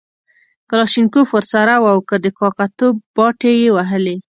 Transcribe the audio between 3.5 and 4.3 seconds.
یې وهلې.